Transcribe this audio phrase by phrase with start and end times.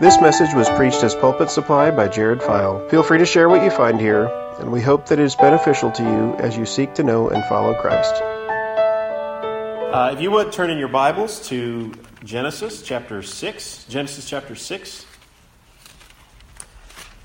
[0.00, 2.88] This message was preached as Pulpit Supply by Jared File.
[2.88, 4.28] Feel free to share what you find here,
[4.58, 7.44] and we hope that it is beneficial to you as you seek to know and
[7.44, 8.14] follow Christ.
[8.14, 11.92] Uh, if you would turn in your Bibles to
[12.24, 13.84] Genesis chapter 6.
[13.90, 15.04] Genesis chapter 6.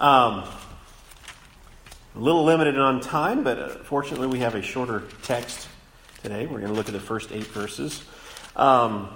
[0.01, 5.69] Um, a little limited on time, but uh, fortunately we have a shorter text
[6.23, 6.45] today.
[6.45, 8.03] We're going to look at the first eight verses.
[8.53, 9.07] Um,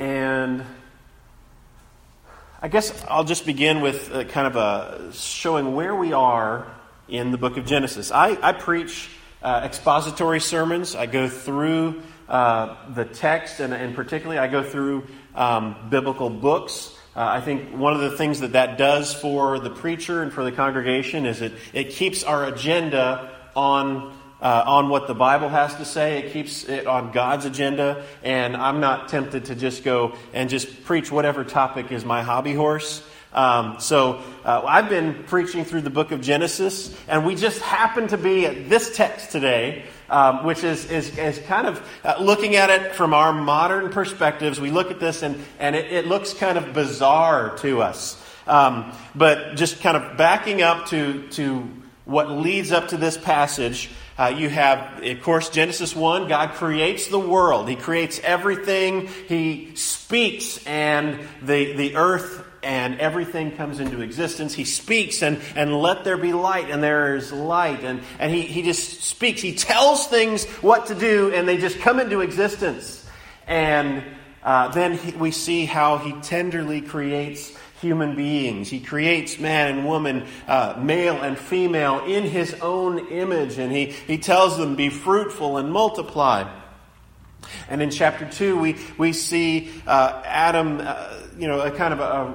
[0.00, 0.64] and
[2.62, 6.66] I guess I'll just begin with uh, kind of a showing where we are
[7.08, 8.10] in the book of Genesis.
[8.12, 9.08] I, I preach
[9.42, 10.94] uh, expository sermons.
[10.94, 16.94] I go through uh, the text, and, and, particularly, I go through um, biblical books.
[17.16, 20.44] Uh, I think one of the things that that does for the preacher and for
[20.44, 25.74] the congregation is it, it keeps our agenda on uh, on what the Bible has
[25.76, 26.18] to say.
[26.18, 28.04] It keeps it on God's agenda.
[28.22, 32.54] And I'm not tempted to just go and just preach whatever topic is my hobby
[32.54, 33.02] horse.
[33.32, 38.08] Um, so uh, I've been preaching through the book of Genesis, and we just happen
[38.08, 42.56] to be at this text today, um, which is, is, is, kind of uh, looking
[42.56, 44.60] at it from our modern perspectives.
[44.60, 48.20] We look at this, and, and it, it looks kind of bizarre to us.
[48.48, 51.68] Um, but just kind of backing up to, to
[52.04, 57.06] what leads up to this passage, uh, you have, of course, Genesis 1, God creates
[57.06, 57.70] the world.
[57.70, 59.08] He creates everything.
[59.28, 64.52] He speaks, and the, the earth and everything comes into existence.
[64.52, 67.82] He speaks, and, and let there be light, and there is light.
[67.82, 69.40] And, and he, he just speaks.
[69.40, 73.08] He tells things what to do, and they just come into existence.
[73.46, 74.04] And
[74.42, 78.68] uh, then he, we see how he tenderly creates human beings.
[78.68, 83.86] He creates man and woman, uh, male and female, in his own image, and he,
[83.86, 86.50] he tells them, Be fruitful and multiply.
[87.68, 92.00] And in chapter 2, we, we see uh, Adam, uh, you know, a kind of
[92.00, 92.34] a, a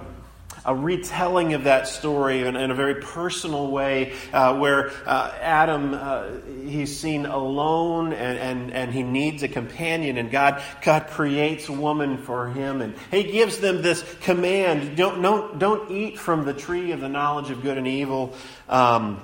[0.74, 6.30] retelling of that story in, in a very personal way uh, where uh, Adam, uh,
[6.66, 12.18] he's seen alone and, and, and he needs a companion, and God, God creates woman
[12.18, 12.82] for him.
[12.82, 17.10] And he gives them this command don't, don't, don't eat from the tree of the
[17.10, 18.34] knowledge of good and evil.
[18.68, 19.22] Um,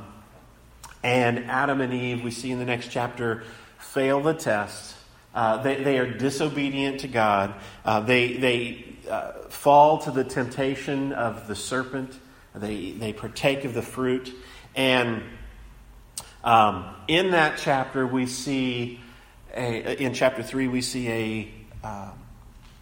[1.02, 3.44] and Adam and Eve, we see in the next chapter,
[3.80, 4.96] fail the test.
[5.34, 7.54] Uh, they, they, are disobedient to God.
[7.86, 12.18] Uh, they, they uh, fall to the temptation of the serpent.
[12.54, 14.34] They, they partake of the fruit.
[14.76, 15.24] And
[16.44, 19.00] um, in that chapter, we see,
[19.56, 21.52] a, in chapter 3, we see a,
[21.84, 22.12] uh,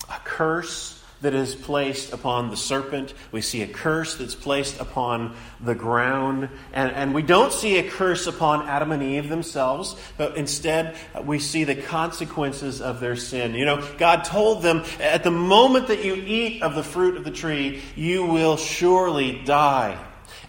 [0.10, 3.14] a curse that is placed upon the serpent.
[3.32, 6.50] We see a curse that's placed upon the ground.
[6.74, 11.40] And, and we don't see a curse upon Adam and Eve themselves, but instead we
[11.40, 13.54] see the consequences of their sin.
[13.54, 17.24] You know, God told them at the moment that you eat of the fruit of
[17.24, 19.98] the tree, you will surely die.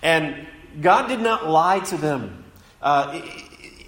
[0.03, 0.47] And
[0.81, 2.45] God did not lie to them.
[2.81, 3.21] Uh,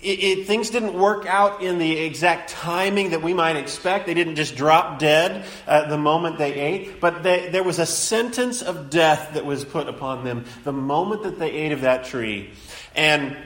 [0.02, 4.06] it, it, things didn't work out in the exact timing that we might expect.
[4.06, 7.86] They didn't just drop dead at the moment they ate, but they, there was a
[7.86, 12.04] sentence of death that was put upon them the moment that they ate of that
[12.04, 12.50] tree.
[12.96, 13.36] And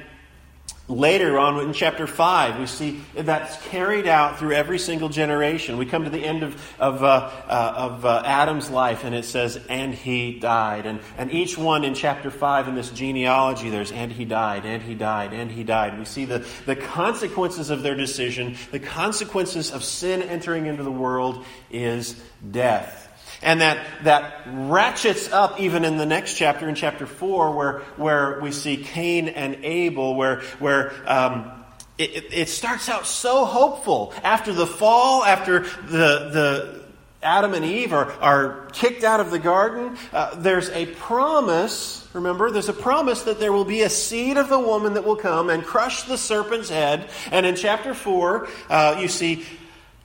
[0.88, 5.78] Later on in chapter 5, we see that's carried out through every single generation.
[5.78, 9.24] We come to the end of, of, uh, uh, of uh, Adam's life, and it
[9.24, 10.86] says, and he died.
[10.86, 14.80] And, and each one in chapter 5 in this genealogy, there's, and he died, and
[14.80, 15.98] he died, and he died.
[15.98, 20.92] We see the, the consequences of their decision, the consequences of sin entering into the
[20.92, 22.14] world is
[22.52, 23.05] death.
[23.42, 28.40] And that, that ratchets up even in the next chapter, in chapter 4, where, where
[28.40, 31.52] we see Cain and Abel, where, where um,
[31.98, 34.12] it, it, starts out so hopeful.
[34.22, 36.82] After the fall, after the, the
[37.22, 42.06] Adam and Eve are, are kicked out of the garden, uh, there's a promise.
[42.12, 45.16] Remember, there's a promise that there will be a seed of the woman that will
[45.16, 47.10] come and crush the serpent's head.
[47.32, 49.44] And in chapter 4, uh, you see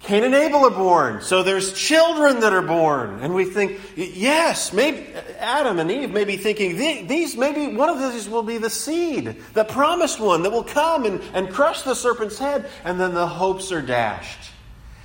[0.04, 3.20] Cain and Abel are born, so there's children that are born.
[3.22, 8.00] And we think, yes, maybe Adam and Eve may be thinking, these, maybe one of
[8.00, 11.94] these will be the seed, the promised one that will come and, and crush the
[11.94, 12.68] serpent's head.
[12.84, 14.50] And then the hopes are dashed.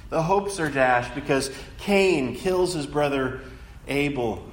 [0.08, 3.42] The hopes are dashed because Cain kills his brother
[3.88, 4.46] Abel.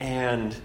[0.00, 0.56] And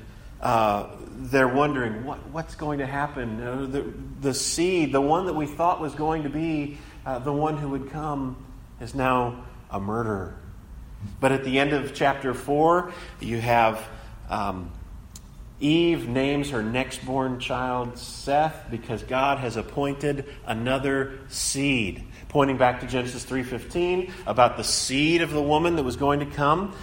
[0.41, 3.41] uh, they're wondering, what, what's going to happen?
[3.41, 7.31] Uh, the, the seed, the one that we thought was going to be uh, the
[7.31, 8.35] one who would come
[8.81, 10.35] is now a murderer.
[11.21, 13.81] But at the end of chapter 4, you have
[14.29, 14.71] um,
[15.61, 22.03] Eve names her next born child Seth because God has appointed another seed.
[22.27, 26.25] Pointing back to Genesis 3:15 about the seed of the woman that was going to
[26.25, 26.75] come.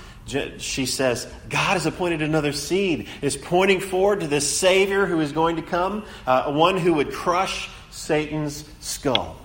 [0.56, 5.32] she says, God has appointed another seed, is pointing forward to this Savior who is
[5.32, 9.43] going to come, uh, one who would crush Satan's skull.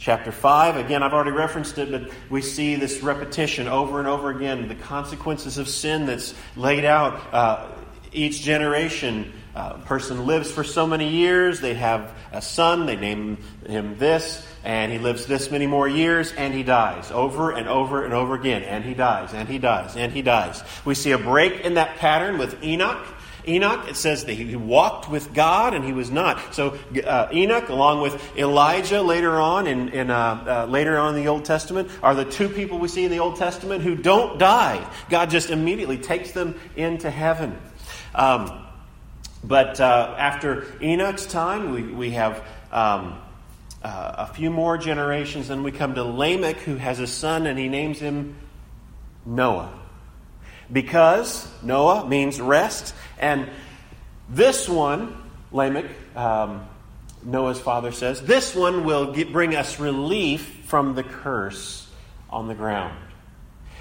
[0.00, 4.30] Chapter 5, again, I've already referenced it, but we see this repetition over and over
[4.30, 7.20] again the consequences of sin that's laid out.
[7.34, 7.66] Uh,
[8.12, 13.38] each generation, uh, person lives for so many years, they have a son, they name
[13.66, 18.04] him this, and he lives this many more years, and he dies over and over
[18.04, 20.62] and over again, and he dies, and he dies, and he dies.
[20.84, 23.04] We see a break in that pattern with Enoch.
[23.48, 26.54] Enoch, it says that he walked with God and he was not.
[26.54, 31.22] So uh, Enoch, along with Elijah later on in, in uh, uh, later on in
[31.22, 34.38] the Old Testament, are the two people we see in the Old Testament who don't
[34.38, 34.88] die.
[35.08, 37.58] God just immediately takes them into heaven.
[38.14, 38.66] Um,
[39.42, 43.18] but uh, after Enoch's time, we, we have um,
[43.82, 47.58] uh, a few more generations, then we come to Lamech, who has a son, and
[47.58, 48.36] he names him
[49.24, 49.72] Noah.
[50.70, 53.48] Because Noah means rest, and
[54.28, 55.16] this one,
[55.52, 56.66] Lamech, um,
[57.22, 61.90] Noah's father says, this one will get, bring us relief from the curse
[62.30, 62.96] on the ground.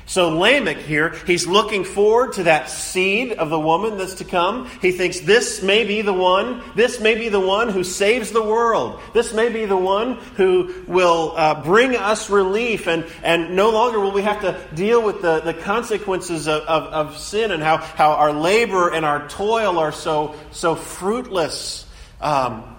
[0.07, 4.69] So Lamech here, he's looking forward to that seed of the woman that's to come.
[4.81, 8.41] He thinks this may be the one, this may be the one who saves the
[8.41, 9.01] world.
[9.13, 13.99] This may be the one who will uh, bring us relief and, and no longer
[13.99, 17.75] will we have to deal with the, the consequences of, of, of sin and how,
[17.75, 21.85] how our labor and our toil are so, so fruitless.
[22.21, 22.77] Um,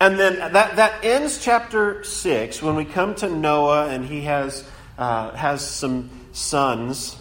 [0.00, 4.66] and then that, that ends chapter 6 when we come to Noah and he has
[4.98, 7.16] uh, has some sons,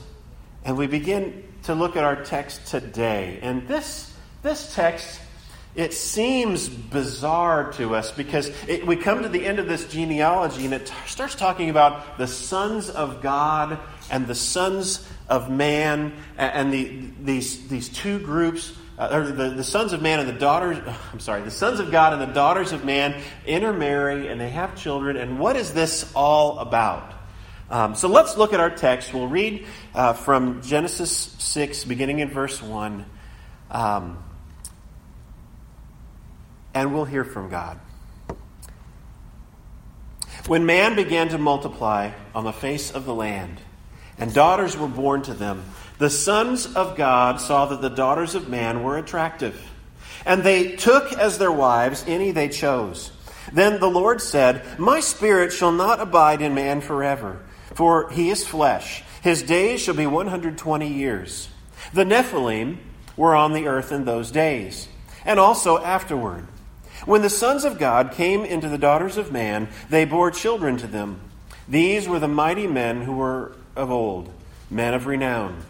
[0.63, 3.39] and we begin to look at our text today.
[3.41, 4.13] And this,
[4.43, 5.19] this text,
[5.75, 10.65] it seems bizarre to us because it, we come to the end of this genealogy
[10.65, 13.79] and it t- starts talking about the sons of God
[14.09, 18.73] and the sons of man and, the, these, these two groups.
[18.97, 20.77] Uh, or the, the sons of man and the daughters,
[21.13, 24.75] I'm sorry, the sons of God and the daughters of man intermarry and they have
[24.75, 25.17] children.
[25.17, 27.11] And what is this all about?
[27.69, 29.13] Um, so let's look at our text.
[29.13, 29.65] We'll read
[29.95, 33.05] uh, from Genesis 6, beginning in verse 1.
[33.71, 34.23] Um,
[36.75, 37.79] and we'll hear from God.
[40.45, 43.59] When man began to multiply on the face of the land,
[44.19, 45.63] and daughters were born to them,
[45.97, 49.71] the sons of God saw that the daughters of man were attractive,
[50.23, 53.11] and they took as their wives any they chose.
[53.51, 57.41] Then the Lord said, My spirit shall not abide in man forever
[57.75, 59.03] for he is flesh.
[59.21, 61.49] His days shall be 120 years.
[61.93, 62.77] The Nephilim
[63.15, 64.87] were on the earth in those days,
[65.23, 66.47] and also afterward.
[67.05, 70.87] When the sons of God came into the daughters of man, they bore children to
[70.87, 71.19] them.
[71.67, 74.31] These were the mighty men who were of old,
[74.69, 75.61] men of renown.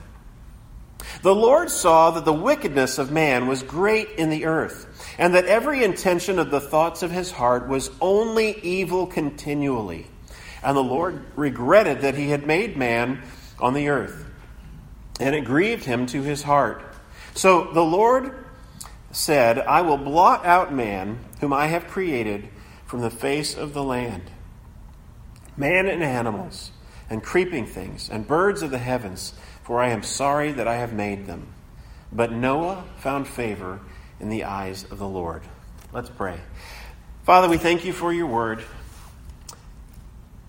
[1.21, 5.45] The Lord saw that the wickedness of man was great in the earth, and that
[5.45, 10.07] every intention of the thoughts of his heart was only evil continually.
[10.65, 13.21] And the Lord regretted that he had made man
[13.59, 14.25] on the earth,
[15.19, 16.81] and it grieved him to his heart.
[17.35, 18.43] So the Lord
[19.11, 22.49] said, I will blot out man, whom I have created,
[22.87, 24.31] from the face of the land
[25.57, 26.71] man and animals,
[27.09, 30.91] and creeping things, and birds of the heavens, for I am sorry that I have
[30.91, 31.47] made them.
[32.11, 33.79] But Noah found favor
[34.19, 35.43] in the eyes of the Lord.
[35.93, 36.39] Let's pray.
[37.23, 38.65] Father, we thank you for your word.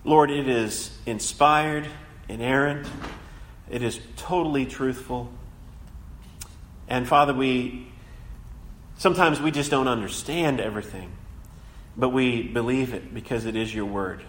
[0.03, 1.87] Lord, it is inspired,
[2.29, 2.87] inerrant,
[3.69, 5.29] it is totally truthful.
[6.87, 7.87] And Father, we
[8.97, 11.11] sometimes we just don't understand everything,
[11.97, 14.23] but we believe it because it is your word.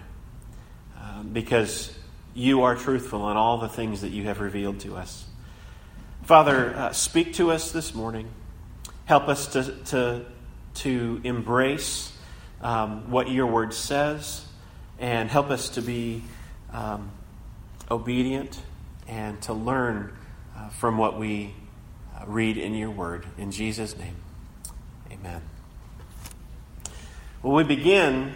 [0.99, 1.97] Uh, because
[2.35, 5.25] you are truthful in all the things that you have revealed to us.
[6.25, 8.29] Father, uh, speak to us this morning.
[9.07, 10.25] Help us to, to,
[10.75, 12.13] to embrace
[12.61, 14.45] um, what your word says
[14.99, 16.23] and help us to be
[16.73, 17.11] um,
[17.91, 18.61] obedient
[19.07, 20.13] and to learn
[20.57, 21.55] uh, from what we
[22.17, 23.27] uh, read in your word.
[23.39, 24.17] In Jesus' name,
[25.11, 25.43] amen.
[27.43, 28.35] Well, we begin,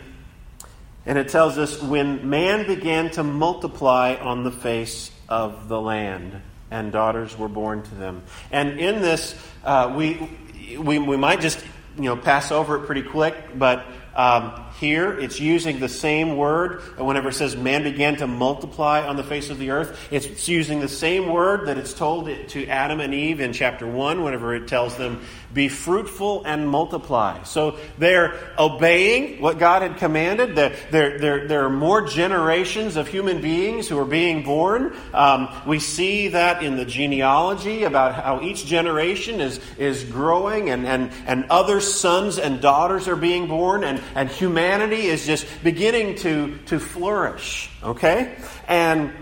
[1.05, 6.41] and it tells us when man began to multiply on the face of the land,
[6.71, 8.23] and daughters were born to them.
[8.51, 10.31] And in this, uh, we,
[10.79, 11.63] we, we might just
[11.97, 14.53] you know pass over it pretty quick, but um,
[14.83, 16.83] here, it's using the same word.
[16.99, 20.81] Whenever it says man began to multiply on the face of the earth, it's using
[20.81, 24.67] the same word that it's told to Adam and Eve in chapter 1, whenever it
[24.67, 25.23] tells them,
[25.55, 27.43] be fruitful and multiply.
[27.45, 30.57] So they're obeying what God had commanded.
[30.57, 34.97] There, there, there, there are more generations of human beings who are being born.
[35.15, 40.87] Um, we see that in the genealogy about how each generation is, is growing and,
[40.87, 46.17] and, and other sons and daughters are being born and, and humanity is just beginning
[46.17, 47.71] to, to flourish.
[47.83, 48.37] Okay?
[48.67, 49.13] And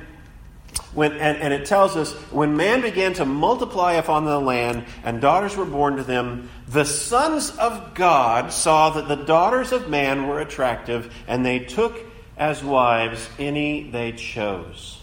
[0.94, 5.20] when, and, and, it tells us when man began to multiply upon the land and
[5.20, 10.26] daughters were born to them, the sons of God saw that the daughters of man
[10.26, 11.98] were attractive, and they took
[12.36, 15.00] as wives any they chose.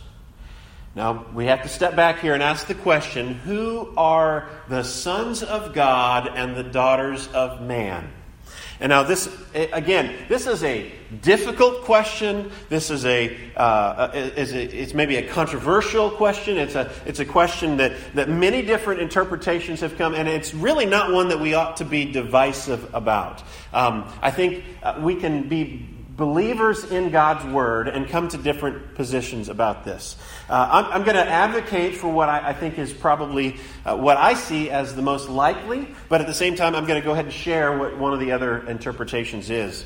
[0.95, 5.43] Now, we have to step back here and ask the question who are the sons
[5.43, 8.11] of God and the daughters of man?
[8.79, 10.91] And now, this, again, this is a
[11.21, 12.51] difficult question.
[12.69, 16.57] This is a, uh, is a, it's maybe a controversial question.
[16.57, 20.85] It's a, it's a question that, that many different interpretations have come, and it's really
[20.85, 23.41] not one that we ought to be divisive about.
[23.73, 28.95] Um, I think uh, we can be believers in God's Word and come to different
[28.95, 30.17] positions about this.
[30.49, 34.17] Uh, I'm, I'm going to advocate for what I, I think is probably uh, what
[34.17, 37.13] I see as the most likely, but at the same time, I'm going to go
[37.13, 39.85] ahead and share what one of the other interpretations is.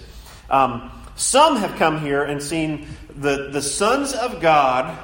[0.49, 4.97] Um, some have come here and seen the, the sons of God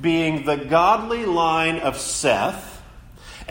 [0.00, 2.71] being the godly line of Seth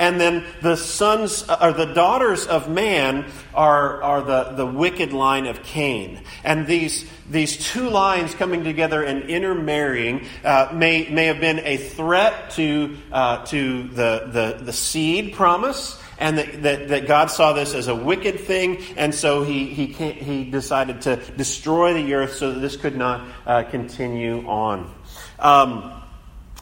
[0.01, 5.13] and then the sons uh, or the daughters of man are, are the, the wicked
[5.13, 6.19] line of Cain.
[6.43, 11.77] And these, these two lines coming together and intermarrying uh, may, may have been a
[11.77, 17.53] threat to, uh, to the, the, the seed promise and that, that, that, God saw
[17.53, 22.35] this as a wicked thing, and so he, he, he decided to destroy the earth
[22.35, 24.93] so that this could not uh, continue on.
[25.39, 26.01] Um,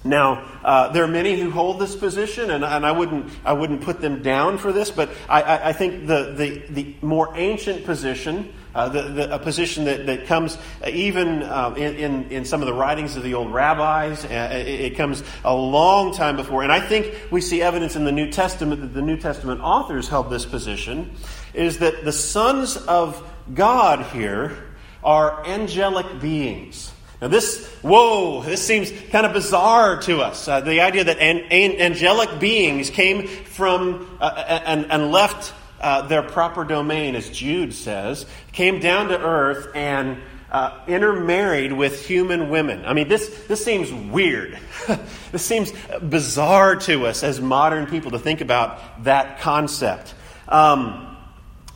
[0.04, 3.82] now, uh, there are many who hold this position, and, and, I, wouldn't, I wouldn't
[3.82, 7.84] put them down for this, but I, I, I think the, the, the, more ancient
[7.84, 12.62] position, uh, the, the, a position that, that comes even uh, in, in, in, some
[12.62, 16.64] of the writings of the old rabbis, uh, it, it, comes a long time before.
[16.64, 20.08] And I think we see evidence in the New Testament that the New Testament authors
[20.08, 21.14] held this position,
[21.54, 23.22] is that the sons of
[23.54, 24.58] God here
[25.04, 26.94] are angelic beings.
[27.22, 30.48] Now, this, whoa, this seems kind of bizarre to us.
[30.48, 36.04] Uh, the idea that an, an, angelic beings came from uh, and, and, left uh,
[36.04, 42.50] their proper domain, as Jude says, came down to earth and uh, intermarried with human
[42.50, 42.86] women.
[42.86, 44.58] I mean, this, this seems weird.
[45.34, 50.16] this seems bizarre to us as modern people to think about that concept.
[50.48, 51.18] Um,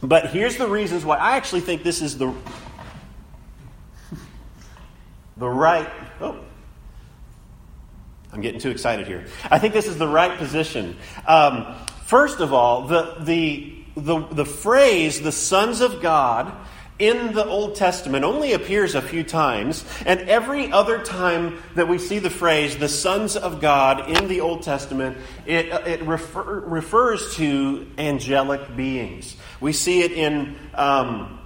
[0.02, 2.34] but here's the reasons why I actually think this is the
[5.38, 5.90] the right.
[6.22, 6.40] Oh,
[8.32, 9.26] I'm getting too excited here.
[9.50, 10.98] I think this is the right position.
[11.28, 11.76] Um,
[12.06, 16.52] first of all, the, the, the, the phrase, the sons of God,
[17.00, 21.98] in the Old Testament only appears a few times, and every other time that we
[21.98, 27.36] see the phrase the sons of God in the Old Testament, it, it refer, refers
[27.36, 29.36] to angelic beings.
[29.60, 31.40] We see it in um,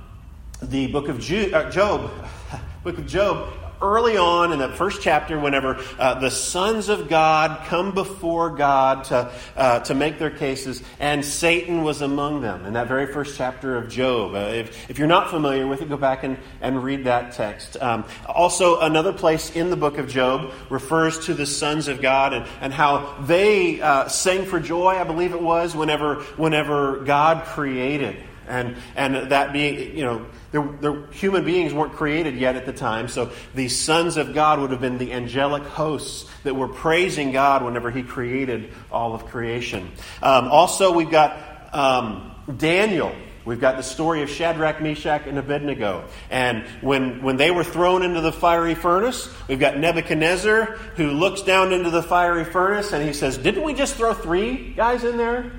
[0.61, 2.11] the book of uh, Job,
[2.83, 7.65] book of Job, early on in that first chapter, whenever uh, the sons of God
[7.67, 12.73] come before God to, uh, to make their cases, and Satan was among them in
[12.73, 14.35] that very first chapter of Job.
[14.35, 17.77] Uh, if, if you're not familiar with it, go back and, and read that text.
[17.81, 22.33] Um, also, another place in the book of Job refers to the sons of God
[22.33, 27.45] and, and how they uh, sang for joy, I believe it was, whenever, whenever God
[27.45, 28.17] created.
[28.47, 33.07] And, and that being, you know, the human beings weren't created yet at the time,
[33.07, 37.63] so the sons of God would have been the angelic hosts that were praising God
[37.63, 39.91] whenever He created all of creation.
[40.21, 43.13] Um, also, we've got um, Daniel.
[43.45, 46.05] We've got the story of Shadrach, Meshach, and Abednego.
[46.29, 51.43] And when, when they were thrown into the fiery furnace, we've got Nebuchadnezzar who looks
[51.43, 55.15] down into the fiery furnace and he says, Didn't we just throw three guys in
[55.15, 55.49] there?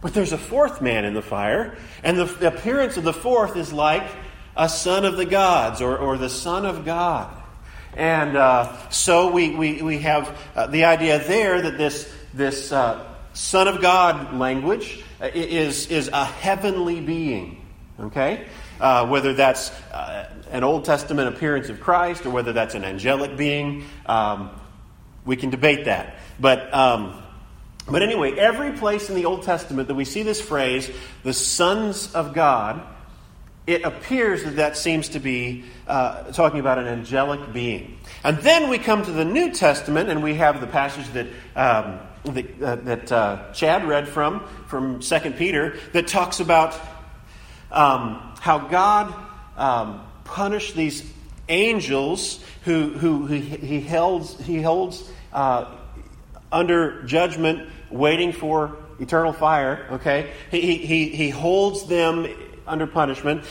[0.00, 3.72] But there's a fourth man in the fire, and the, appearance of the fourth is
[3.72, 4.08] like
[4.56, 7.34] a son of the gods or, or the son of God.
[7.94, 13.04] And uh, so we, we, we have uh, the idea there that this, this uh,
[13.32, 17.66] son of God language is, is a heavenly being.
[17.98, 18.46] Okay?
[18.80, 23.36] Uh, whether that's uh, an Old Testament appearance of Christ or whether that's an angelic
[23.36, 24.50] being, um,
[25.24, 26.18] we can debate that.
[26.38, 26.72] But.
[26.72, 27.24] Um,
[27.90, 30.90] but anyway, every place in the Old Testament that we see this phrase,
[31.22, 32.82] the sons of God,
[33.66, 37.98] it appears that that seems to be uh, talking about an angelic being.
[38.24, 42.00] And then we come to the New Testament, and we have the passage that um,
[42.24, 46.74] that, uh, that uh, Chad read from from Second Peter that talks about
[47.70, 49.14] um, how God
[49.56, 51.10] um, punished these
[51.48, 55.74] angels who, who, who he holds he holds uh,
[56.50, 59.86] under judgment, waiting for eternal fire.
[59.92, 62.26] Okay, he, he, he holds them
[62.66, 63.44] under punishment,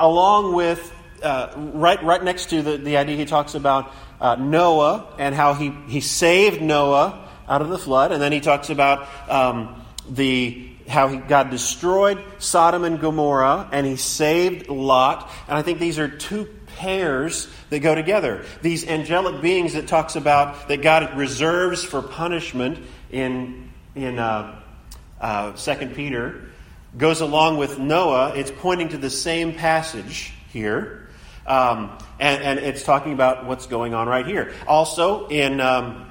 [0.00, 5.14] along with uh, right right next to the, the idea he talks about uh, Noah
[5.18, 9.06] and how he, he saved Noah out of the flood, and then he talks about
[9.30, 15.30] um, the how he, God destroyed Sodom and Gomorrah and he saved Lot.
[15.48, 18.44] And I think these are two pairs that go together.
[18.62, 22.78] These angelic beings that talks about that God reserves for punishment
[23.10, 24.60] in in uh,
[25.20, 26.42] uh, Second Peter
[26.96, 28.34] goes along with Noah.
[28.36, 31.08] It's pointing to the same passage here,
[31.46, 34.52] um, and, and, it's talking about what's going on right here.
[34.66, 36.06] Also in um,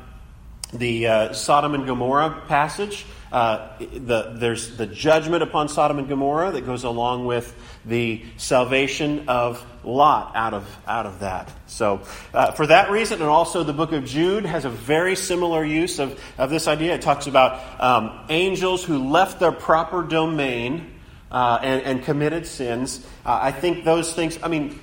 [0.74, 3.06] the uh, Sodom and Gomorrah passage.
[3.36, 9.28] Uh, the, there's the judgment upon Sodom and Gomorrah that goes along with the salvation
[9.28, 11.52] of Lot out of, out of that.
[11.68, 15.66] So, uh, for that reason, and also the book of Jude has a very similar
[15.66, 16.96] use of, of this idea.
[16.96, 20.94] It talks about um, angels who left their proper domain
[21.30, 23.06] uh, and, and, committed sins.
[23.26, 24.80] Uh, I think those things, I mean,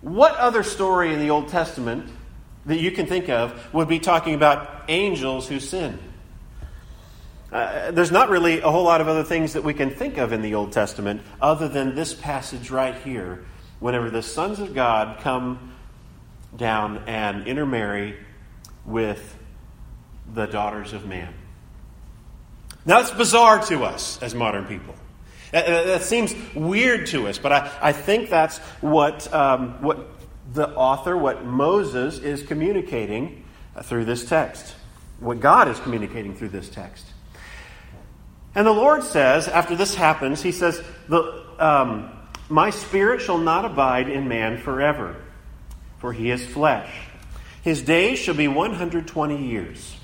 [0.00, 2.08] what other story in the Old Testament
[2.66, 5.98] that you can think of would be talking about angels who sin?
[7.52, 10.32] Uh, there's not really a whole lot of other things that we can think of
[10.32, 13.44] in the Old Testament other than this passage right here.
[13.78, 15.72] Whenever the sons of God come
[16.56, 18.16] down and intermarry
[18.84, 19.36] with
[20.32, 21.32] the daughters of man.
[22.84, 24.94] Now, that's bizarre to us as modern people.
[25.52, 30.08] That, that seems weird to us, but I, I think that's what, um, what
[30.52, 33.44] the author, what Moses is communicating
[33.82, 34.74] through this text,
[35.20, 37.06] what God is communicating through this text.
[38.56, 42.10] And the Lord says, after this happens, He says, the, um,
[42.48, 45.14] My spirit shall not abide in man forever,
[45.98, 46.90] for he is flesh.
[47.62, 49.94] His days shall be 120 years.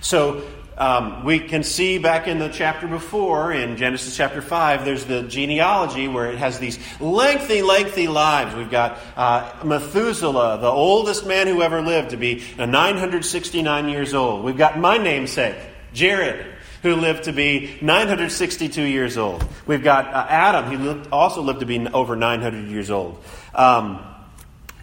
[0.00, 0.44] So
[0.78, 5.24] um, we can see back in the chapter before, in Genesis chapter 5, there's the
[5.24, 8.54] genealogy where it has these lengthy, lengthy lives.
[8.54, 14.44] We've got uh, Methuselah, the oldest man who ever lived, to be 969 years old.
[14.44, 15.56] We've got my namesake,
[15.94, 16.53] Jared,
[16.84, 19.42] who lived to be 962 years old.
[19.66, 23.24] We've got uh, Adam, he lived, also lived to be over 900 years old.
[23.54, 24.04] Um,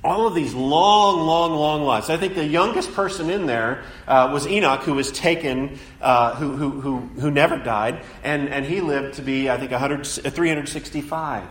[0.03, 2.09] all of these long, long, long lives.
[2.09, 6.55] I think the youngest person in there uh, was Enoch, who was taken, uh, who,
[6.55, 11.43] who, who, who never died, and, and he lived to be, I think, 100, 365.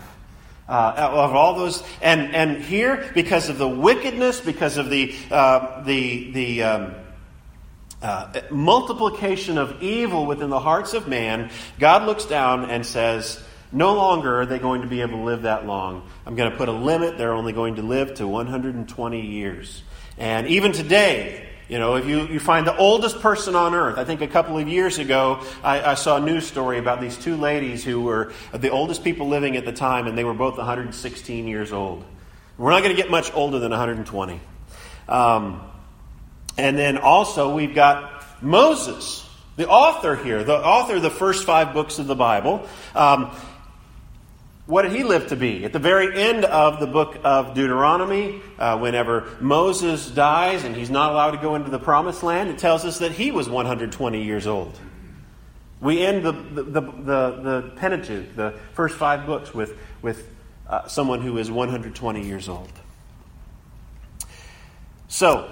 [0.68, 5.82] Uh, of all those, and, and here, because of the wickedness, because of the, uh,
[5.82, 6.94] the, the um,
[8.02, 13.94] uh, multiplication of evil within the hearts of man, God looks down and says, No
[13.94, 16.08] longer are they going to be able to live that long.
[16.24, 17.18] I'm going to put a limit.
[17.18, 19.82] They're only going to live to 120 years.
[20.16, 24.04] And even today, you know, if you, you find the oldest person on earth, I
[24.04, 27.36] think a couple of years ago, I, I, saw a news story about these two
[27.36, 31.46] ladies who were the oldest people living at the time, and they were both 116
[31.46, 32.04] years old.
[32.58, 34.40] We're not going to get much older than 120.
[35.08, 35.69] Um,
[36.56, 41.72] and then also, we've got Moses, the author here, the author of the first five
[41.72, 42.66] books of the Bible.
[42.94, 43.34] Um,
[44.66, 45.64] what did he live to be?
[45.64, 50.90] At the very end of the book of Deuteronomy, uh, whenever Moses dies and he's
[50.90, 54.22] not allowed to go into the promised land, it tells us that he was 120
[54.22, 54.78] years old.
[55.80, 60.28] We end the, the, the, the, the Pentateuch, the first five books, with, with
[60.68, 62.70] uh, someone who is 120 years old.
[65.08, 65.50] So,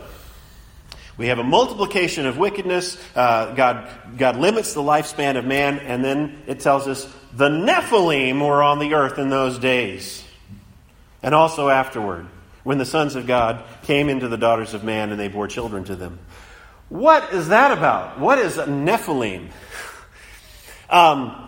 [1.18, 2.96] we have a multiplication of wickedness.
[3.14, 8.40] Uh, God, God limits the lifespan of man, and then it tells us the Nephilim
[8.40, 10.24] were on the earth in those days.
[11.20, 12.26] And also afterward,
[12.62, 15.82] when the sons of God came into the daughters of man and they bore children
[15.84, 16.20] to them.
[16.88, 18.20] What is that about?
[18.20, 19.48] What is a Nephilim?
[20.90, 21.47] Um,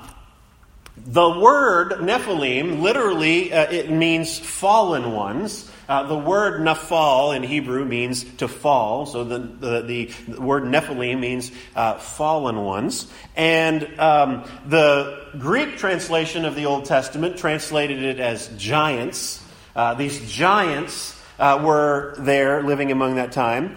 [1.06, 5.70] the word Nephilim literally uh, it means fallen ones.
[5.88, 11.18] Uh, the word Nephal in Hebrew means to fall, so the, the, the word Nephilim
[11.18, 13.10] means uh, fallen ones.
[13.34, 19.44] And um, the Greek translation of the Old Testament translated it as giants.
[19.74, 23.74] Uh, these giants uh, were there living among that time.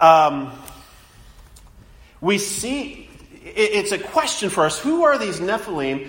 [0.00, 0.52] Um,
[2.22, 3.10] we see,
[3.44, 6.08] it, it's a question for us who are these Nephilim?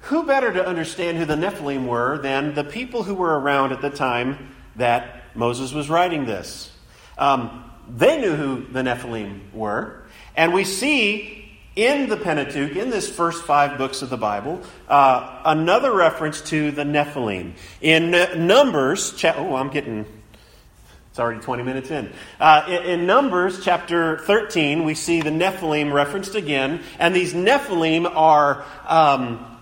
[0.00, 3.82] Who better to understand who the Nephilim were than the people who were around at
[3.82, 6.72] the time that Moses was writing this?
[7.16, 10.02] Um, they knew who the Nephilim were.
[10.36, 11.38] And we see
[11.74, 16.70] in the Pentateuch, in this first five books of the Bible, uh, another reference to
[16.70, 17.52] the Nephilim.
[17.80, 18.10] In
[18.46, 20.04] Numbers, cha- oh, I'm getting,
[21.10, 22.12] it's already 20 minutes in.
[22.40, 22.82] Uh, in.
[23.00, 23.06] in.
[23.06, 28.64] Numbers chapter 13, we see the Nephilim referenced again, and these Nephilim are.
[28.86, 29.57] Um,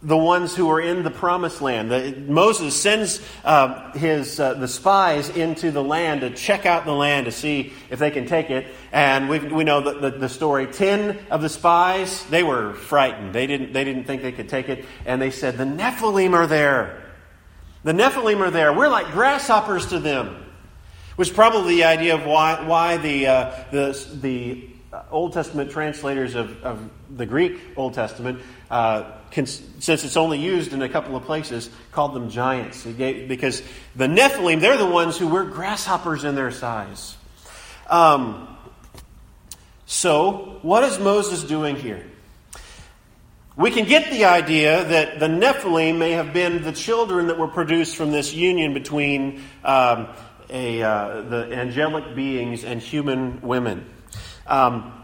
[0.00, 1.90] the ones who are in the promised land.
[1.90, 6.92] The, Moses sends uh, his, uh, the spies into the land to check out the
[6.92, 8.66] land to see if they can take it.
[8.92, 10.66] And we we know the, the, the, story.
[10.66, 13.34] Ten of the spies, they were frightened.
[13.34, 14.84] They didn't, they didn't think they could take it.
[15.04, 17.02] And they said, The Nephilim are there.
[17.82, 18.72] The Nephilim are there.
[18.72, 20.44] We're like grasshoppers to them.
[21.16, 24.68] Which probably the idea of why, why the, uh, the, the
[25.10, 30.82] Old Testament translators of, of the Greek Old Testament uh, since it's only used in
[30.82, 32.84] a couple of places, called them giants.
[32.84, 33.62] because
[33.96, 37.16] the Nephilim, they're the ones who were grasshoppers in their size.
[37.88, 38.56] Um,
[39.86, 42.04] so, what is Moses doing here?
[43.56, 47.48] We can get the idea that the Nephilim may have been the children that were
[47.48, 50.08] produced from this union between um,
[50.50, 53.88] a, uh, the angelic beings and human women.
[54.46, 54.97] Um,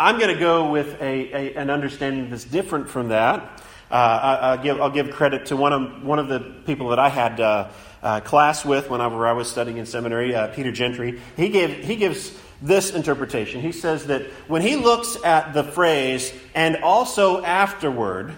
[0.00, 3.62] I'm going to go with a, a, an understanding that's different from that.
[3.90, 6.98] Uh, I, will give, I'll give credit to one of, one of the people that
[6.98, 7.68] I had uh,
[8.02, 11.20] uh, class with whenever I was studying in seminary, uh, Peter Gentry.
[11.36, 13.60] He, gave, he gives this interpretation.
[13.60, 18.34] He says that when he looks at the phrase, and also afterward,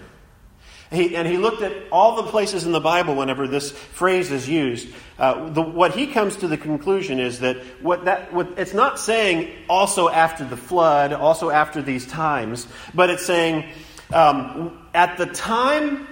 [0.93, 4.47] he, and he looked at all the places in the Bible whenever this phrase is
[4.47, 4.87] used.
[5.17, 8.99] Uh, the, what he comes to the conclusion is that what that what, it's not
[8.99, 13.65] saying also after the flood, also after these times, but it's saying
[14.13, 16.07] um, at the time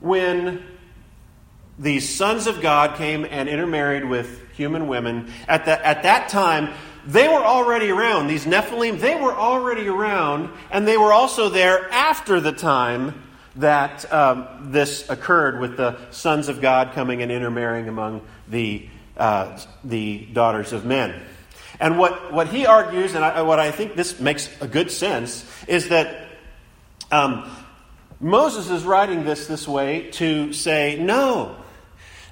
[0.00, 0.64] when
[1.78, 6.72] these sons of God came and intermarried with human women, at, the, at that time,
[7.06, 8.28] they were already around.
[8.28, 13.23] These Nephilim, they were already around, and they were also there after the time
[13.56, 19.58] that um, this occurred with the sons of God coming and intermarrying among the, uh,
[19.84, 21.22] the daughters of men.
[21.80, 25.44] And what, what he argues, and I, what I think this makes a good sense,
[25.66, 26.28] is that
[27.10, 27.50] um,
[28.20, 31.56] Moses is writing this this way to say, no,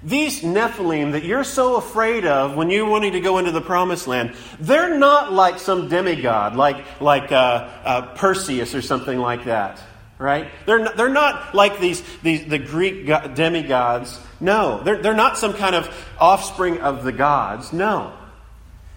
[0.02, 4.08] these Nephilim that you're so afraid of when you're wanting to go into the promised
[4.08, 9.80] land, they're not like some demigod, like, like uh, uh, Perseus or something like that
[10.22, 10.48] right?
[10.64, 14.18] They're not, they're not like these, these the Greek demigods.
[14.40, 17.72] No, they're, they're not some kind of offspring of the gods.
[17.72, 18.12] No.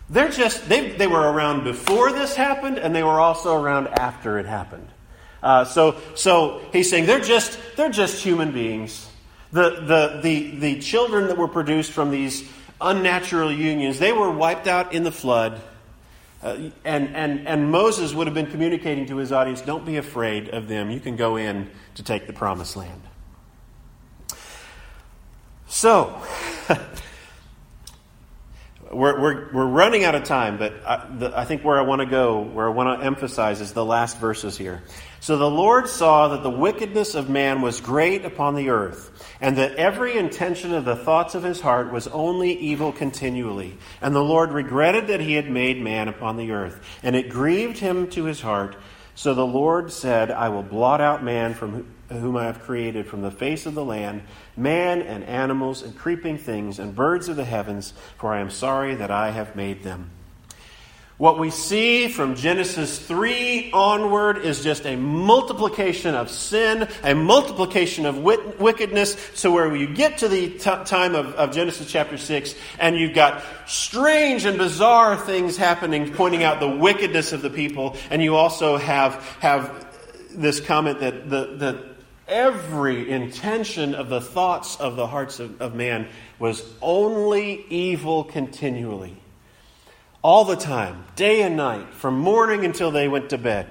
[0.10, 4.38] They're just, they, they were around before this happened, and they were also around after
[4.38, 4.88] it happened.
[5.42, 9.10] Uh, so, so he's saying they're just, they're just human beings.
[9.52, 12.48] The, the, the, the children that were produced from these
[12.80, 15.62] unnatural unions, they were wiped out in the flood.
[16.46, 20.50] Uh, and, and, and Moses would have been communicating to his audience don't be afraid
[20.50, 20.92] of them.
[20.92, 23.02] You can go in to take the promised land.
[25.66, 26.22] So,
[28.92, 32.02] we're, we're, we're running out of time, but I, the, I think where I want
[32.02, 34.84] to go, where I want to emphasize, is the last verses here.
[35.26, 39.10] So the Lord saw that the wickedness of man was great upon the earth
[39.42, 43.76] and that every intention of the thoughts of his heart was only evil continually.
[44.04, 47.80] And the Lord regretted that he had made man upon the earth, and it grieved
[47.80, 48.76] him to his heart.
[49.16, 53.24] So the Lord said, I will blot out man from whom I have created from
[53.24, 54.22] the face of the land,
[54.56, 58.94] man and animals and creeping things and birds of the heavens, for I am sorry
[58.94, 60.12] that I have made them.
[61.18, 68.06] What we see from Genesis 3 onward is just a multiplication of sin, a multiplication
[68.06, 69.16] of wickedness.
[69.34, 73.16] So, where you get to the t- time of, of Genesis chapter 6, and you've
[73.16, 78.36] got strange and bizarre things happening, pointing out the wickedness of the people, and you
[78.36, 79.88] also have, have
[80.32, 81.96] this comment that, the,
[82.28, 89.16] every intention of the thoughts of the hearts of, of man was only evil continually
[90.26, 93.68] all the time, day and night, from morning until they went to bed.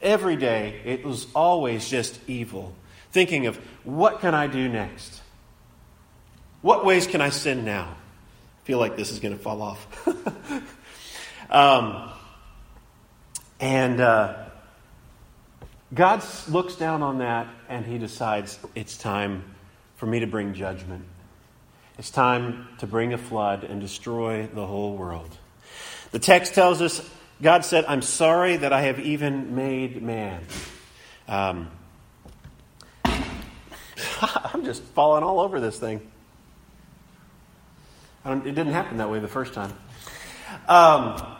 [0.00, 2.74] Every day, it was always just evil.
[3.12, 5.20] Thinking of what can I do next?
[6.62, 7.82] What ways can I sin now?
[7.84, 10.08] I feel like this is going to fall off.
[11.50, 12.10] um,
[13.60, 14.46] and uh,
[15.92, 19.44] God looks down on that and he decides it's time
[19.96, 21.04] for me to bring judgment.
[21.98, 25.36] It's time to bring a flood and destroy the whole world.
[26.12, 27.08] The text tells us
[27.42, 30.42] God said, I'm sorry that I have even made man.
[31.26, 31.70] Um,
[33.04, 36.00] I'm just falling all over this thing.
[38.26, 39.72] it didn't happen that way the first time.
[40.68, 41.36] Um,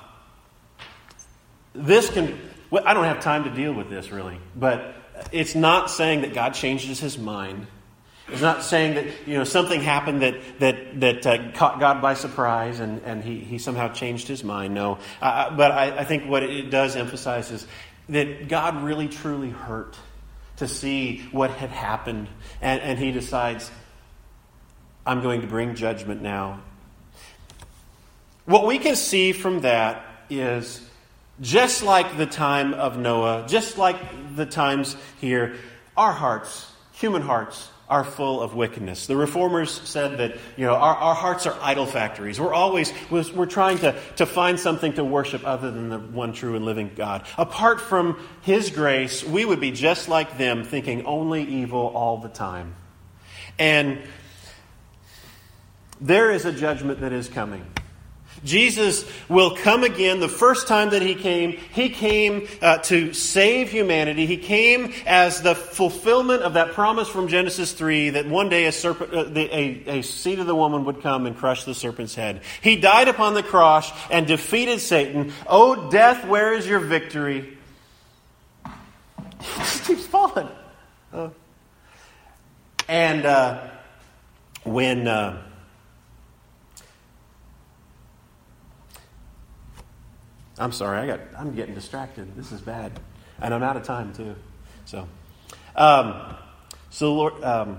[1.75, 2.39] this can,
[2.73, 4.95] I don't have time to deal with this really, but
[5.33, 7.67] it's not saying that God changes his mind.
[8.33, 12.15] It's not saying that you know something happened that that that uh, caught God by
[12.15, 14.75] surprise and, and he, he somehow changed his mind.
[14.75, 17.67] No, uh, but I, I think what it does emphasize is
[18.09, 19.97] that God really truly hurt
[20.57, 22.29] to see what had happened,
[22.61, 23.71] and, and he decides,
[25.07, 26.61] I'm going to bring judgment now.
[28.45, 30.87] What we can see from that is
[31.41, 33.97] just like the time of Noah, just like
[34.37, 35.57] the times here,
[35.97, 39.09] our hearts, human hearts, are full of wickedness.
[39.09, 42.41] The reformers said that, you know, our, our hearts are idol factories.
[42.41, 46.55] We're always, we're trying to, to find something to worship other than the one true
[46.55, 47.27] and living God.
[47.37, 52.29] Apart from His grace, we would be just like them, thinking only evil all the
[52.29, 52.77] time.
[53.59, 53.99] And
[56.01, 57.67] there is a judgment that is coming.
[58.45, 60.21] Jesus will come again.
[60.21, 64.27] The first time that he came, he came uh, to save humanity.
[64.27, 68.73] He came as the fulfillment of that promise from Genesis 3 that one day a,
[68.73, 72.15] serpent, uh, the, a, a seed of the woman would come and crush the serpent's
[72.15, 72.43] head.
[72.63, 75.33] He died upon the cross and defeated Satan.
[75.47, 77.59] Oh, death, where is your victory?
[79.41, 80.49] He just keeps falling.
[81.15, 81.31] Uh,
[82.89, 83.69] and uh,
[84.65, 85.09] when.
[90.61, 92.37] I'm sorry, I got, I'm getting distracted.
[92.37, 92.93] This is bad.
[93.41, 94.37] And I'm out of time, too.
[94.85, 95.09] So,
[95.75, 96.37] um,
[96.91, 97.79] so Lord, um,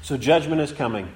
[0.00, 1.12] so judgment is coming.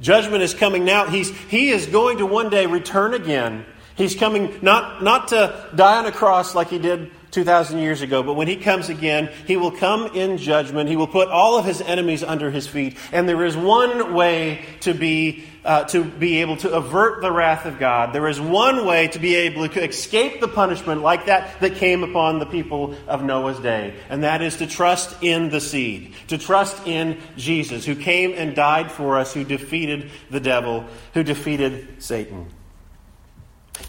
[0.00, 1.06] Judgment is coming now.
[1.06, 3.64] He's, he is going to one day return again.
[3.94, 8.22] He's coming not, not to die on a cross like he did 2,000 years ago,
[8.22, 10.88] but when he comes again, he will come in judgment.
[10.88, 12.96] He will put all of his enemies under his feet.
[13.10, 17.66] And there is one way to be, uh, to be able to avert the wrath
[17.66, 18.12] of God.
[18.12, 22.04] There is one way to be able to escape the punishment like that that came
[22.04, 23.96] upon the people of Noah's day.
[24.08, 28.54] And that is to trust in the seed, to trust in Jesus, who came and
[28.54, 32.48] died for us, who defeated the devil, who defeated Satan.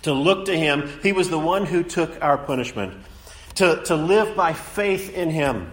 [0.01, 2.95] To look to him, he was the one who took our punishment
[3.55, 5.71] to, to live by faith in him.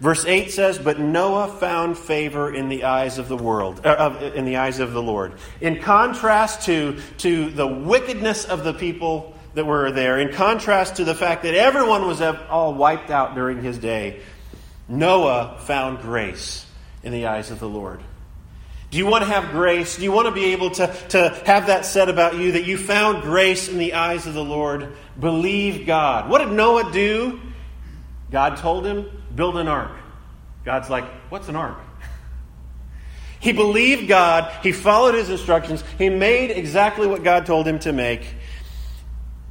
[0.00, 4.44] Verse 8 says, But Noah found favor in the eyes of the world, uh, in
[4.44, 5.34] the eyes of the Lord.
[5.60, 11.04] In contrast to, to the wickedness of the people that were there, in contrast to
[11.04, 14.20] the fact that everyone was all wiped out during his day,
[14.88, 16.64] Noah found grace
[17.02, 18.00] in the eyes of the Lord.
[18.90, 19.96] Do you want to have grace?
[19.96, 22.78] Do you want to be able to, to have that said about you that you
[22.78, 24.96] found grace in the eyes of the Lord?
[25.20, 26.30] Believe God.
[26.30, 27.38] What did Noah do?
[28.30, 29.92] God told him, build an ark.
[30.64, 31.78] God's like, what's an ark?
[33.40, 34.52] He believed God.
[34.64, 35.84] He followed his instructions.
[35.96, 38.26] He made exactly what God told him to make.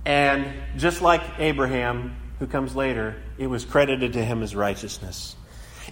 [0.04, 0.46] And
[0.76, 5.37] just like Abraham, who comes later, it was credited to him as righteousness.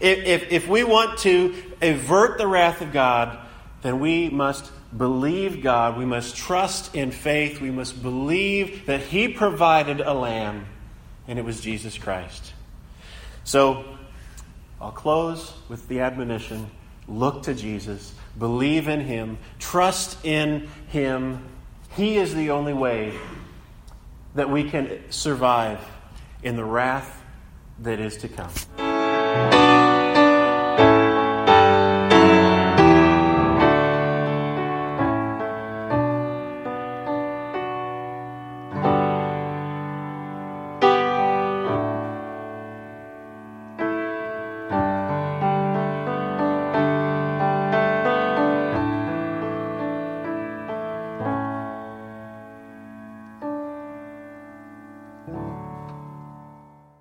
[0.01, 3.37] If, if, if we want to avert the wrath of God,
[3.81, 5.97] then we must believe God.
[5.97, 7.61] We must trust in faith.
[7.61, 10.65] We must believe that He provided a lamb,
[11.27, 12.53] and it was Jesus Christ.
[13.43, 13.85] So,
[14.81, 16.69] I'll close with the admonition
[17.07, 21.43] look to Jesus, believe in Him, trust in Him.
[21.95, 23.13] He is the only way
[24.33, 25.79] that we can survive
[26.43, 27.23] in the wrath
[27.79, 28.51] that is to come.